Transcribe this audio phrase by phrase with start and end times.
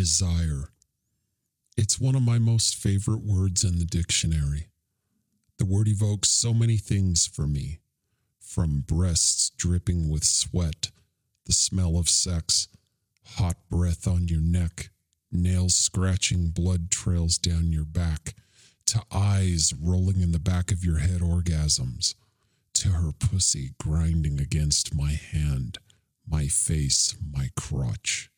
[0.00, 0.70] Desire.
[1.76, 4.68] It's one of my most favorite words in the dictionary.
[5.58, 7.80] The word evokes so many things for me
[8.38, 10.90] from breasts dripping with sweat,
[11.44, 12.68] the smell of sex,
[13.36, 14.88] hot breath on your neck,
[15.30, 18.32] nails scratching blood trails down your back,
[18.86, 22.14] to eyes rolling in the back of your head orgasms,
[22.72, 25.76] to her pussy grinding against my hand,
[26.26, 28.29] my face, my crotch.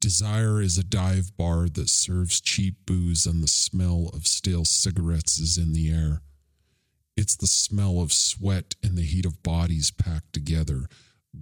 [0.00, 5.40] Desire is a dive bar that serves cheap booze and the smell of stale cigarettes
[5.40, 6.22] is in the air.
[7.16, 10.88] It's the smell of sweat and the heat of bodies packed together,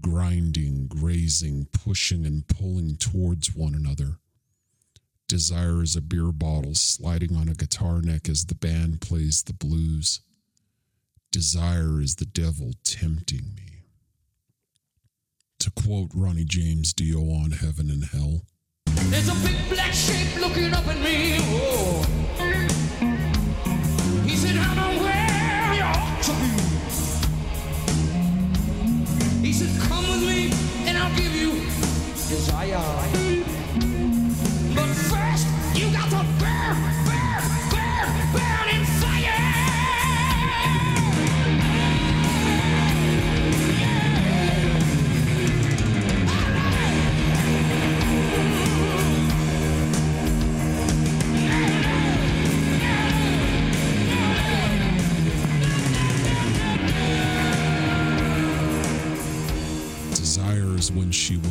[0.00, 4.20] grinding, grazing, pushing, and pulling towards one another.
[5.28, 9.52] Desire is a beer bottle sliding on a guitar neck as the band plays the
[9.52, 10.20] blues.
[11.30, 13.75] Desire is the devil tempting me.
[15.82, 18.42] Quote Ronnie James Dio on Heaven and Hell.
[19.10, 21.36] There's a big black shape looking up at me.
[21.40, 22.16] Oh.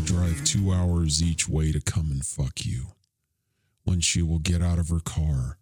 [0.06, 2.88] Drive two hours each way to come and fuck you.
[3.84, 5.58] When she will get out of her car,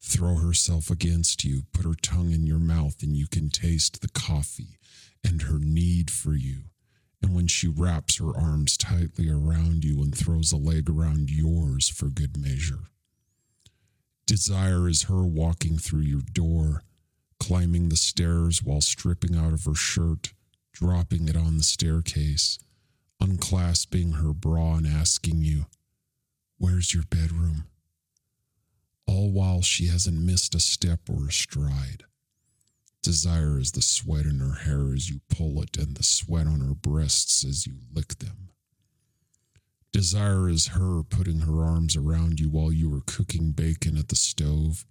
[0.00, 4.08] throw herself against you, put her tongue in your mouth, and you can taste the
[4.08, 4.78] coffee
[5.24, 6.64] and her need for you.
[7.20, 11.88] And when she wraps her arms tightly around you and throws a leg around yours
[11.88, 12.90] for good measure.
[14.26, 16.84] Desire is her walking through your door,
[17.40, 20.32] climbing the stairs while stripping out of her shirt,
[20.72, 22.60] dropping it on the staircase,
[23.20, 25.66] unclasping her bra and asking you,
[26.58, 27.64] Where's your bedroom?
[29.06, 32.04] All while she hasn't missed a step or a stride.
[33.02, 36.60] Desire is the sweat in her hair as you pull it, and the sweat on
[36.60, 38.50] her breasts as you lick them.
[39.92, 44.16] Desire is her putting her arms around you while you are cooking bacon at the
[44.16, 44.84] stove,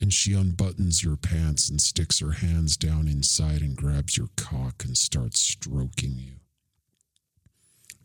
[0.00, 4.84] and she unbuttons your pants and sticks her hands down inside and grabs your cock
[4.84, 6.34] and starts stroking you.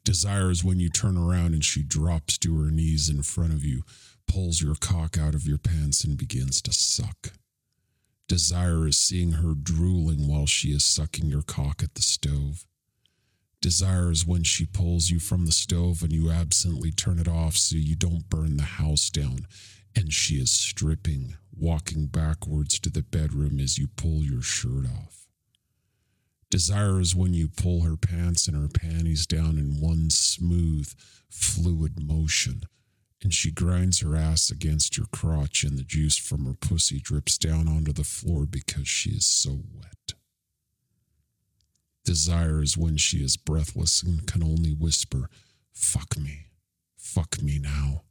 [0.09, 3.63] Desire is when you turn around and she drops to her knees in front of
[3.63, 3.83] you,
[4.27, 7.33] pulls your cock out of your pants, and begins to suck.
[8.27, 12.65] Desire is seeing her drooling while she is sucking your cock at the stove.
[13.61, 17.55] Desire is when she pulls you from the stove and you absently turn it off
[17.55, 19.45] so you don't burn the house down,
[19.95, 25.28] and she is stripping, walking backwards to the bedroom as you pull your shirt off.
[26.49, 30.91] Desire is when you pull her pants and her panties down in one smooth,
[31.29, 32.63] fluid motion,
[33.21, 37.37] and she grinds her ass against your crotch, and the juice from her pussy drips
[37.37, 40.15] down onto the floor because she is so wet.
[42.03, 45.29] Desire is when she is breathless and can only whisper,
[45.71, 46.47] Fuck me,
[46.97, 48.01] fuck me now.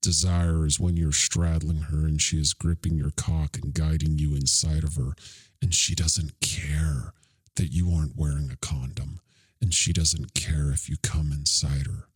[0.00, 4.34] Desire is when you're straddling her and she is gripping your cock and guiding you
[4.34, 5.14] inside of her,
[5.60, 7.12] and she doesn't care
[7.56, 9.20] that you aren't wearing a condom,
[9.60, 12.08] and she doesn't care if you come inside her.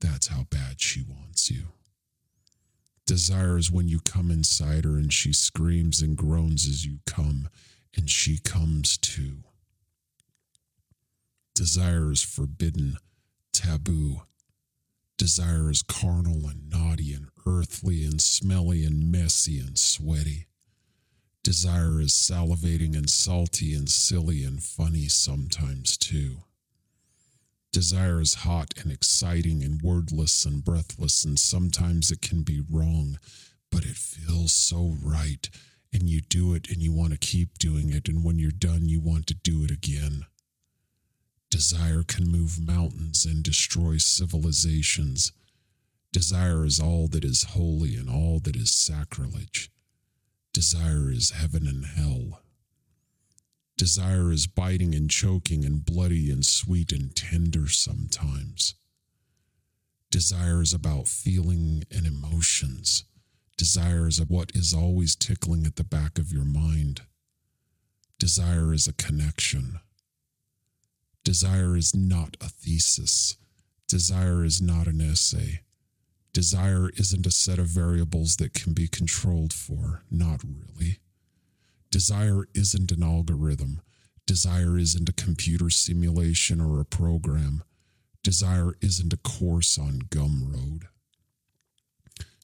[0.00, 1.68] That's how bad she wants you.
[3.06, 7.48] Desire is when you come inside her and she screams and groans as you come,
[7.96, 9.44] and she comes too.
[11.54, 12.96] Desire is forbidden,
[13.52, 14.22] taboo.
[15.16, 20.46] Desire is carnal and naughty and earthly and smelly and messy and sweaty.
[21.44, 26.38] Desire is salivating and salty and silly and funny sometimes too.
[27.70, 33.18] Desire is hot and exciting and wordless and breathless, and sometimes it can be wrong,
[33.70, 35.50] but it feels so right,
[35.92, 38.88] and you do it and you want to keep doing it, and when you're done,
[38.88, 40.24] you want to do it again.
[41.54, 45.30] Desire can move mountains and destroy civilizations.
[46.10, 49.70] Desire is all that is holy and all that is sacrilege.
[50.52, 52.40] Desire is heaven and hell.
[53.76, 58.74] Desire is biting and choking and bloody and sweet and tender sometimes.
[60.10, 63.04] Desire is about feeling and emotions.
[63.56, 67.02] Desire is what is always tickling at the back of your mind.
[68.18, 69.78] Desire is a connection.
[71.24, 73.36] Desire is not a thesis.
[73.88, 75.62] Desire is not an essay.
[76.34, 80.02] Desire isn't a set of variables that can be controlled for.
[80.10, 80.98] Not really.
[81.90, 83.80] Desire isn't an algorithm.
[84.26, 87.62] Desire isn't a computer simulation or a program.
[88.22, 90.84] Desire isn't a course on Gumroad.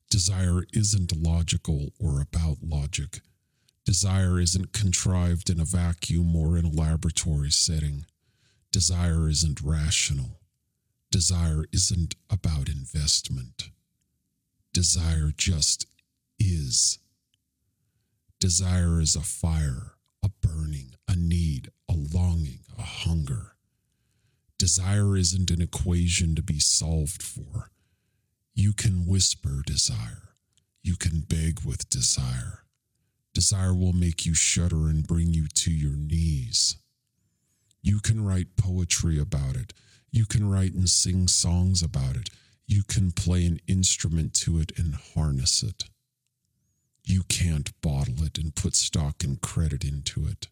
[0.09, 3.21] Desire isn't logical or about logic.
[3.85, 8.05] Desire isn't contrived in a vacuum or in a laboratory setting.
[8.73, 10.41] Desire isn't rational.
[11.11, 13.71] Desire isn't about investment.
[14.73, 15.87] Desire just
[16.39, 16.99] is.
[18.39, 23.57] Desire is a fire, a burning, a need, a longing, a hunger.
[24.57, 27.71] Desire isn't an equation to be solved for.
[28.55, 30.35] You can whisper desire.
[30.83, 32.65] You can beg with desire.
[33.35, 36.77] Desire will make you shudder and bring you to your knees.
[37.83, 39.73] You can write poetry about it.
[40.11, 42.31] You can write and sing songs about it.
[42.67, 45.85] You can play an instrument to it and harness it.
[47.05, 50.49] You can't bottle it and put stock and credit into it.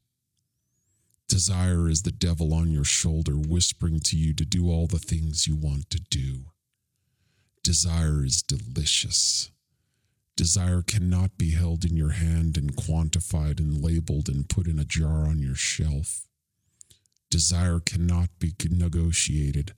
[1.28, 5.46] Desire is the devil on your shoulder whispering to you to do all the things
[5.46, 6.46] you want to do.
[7.62, 9.50] Desire is delicious.
[10.36, 14.84] Desire cannot be held in your hand and quantified and labeled and put in a
[14.84, 16.27] jar on your shelf.
[17.30, 19.74] Desire cannot be negotiated.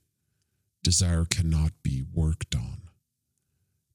[0.83, 2.83] Desire cannot be worked on.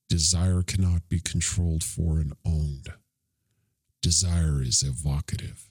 [0.09, 2.89] Desire cannot be controlled for and owned.
[4.03, 5.71] Desire is evocative.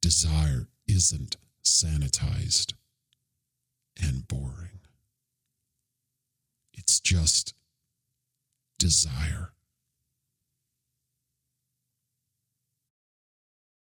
[0.00, 2.74] Desire isn't sanitized
[4.02, 4.80] and boring.
[6.72, 7.52] It's just
[8.78, 9.52] desire.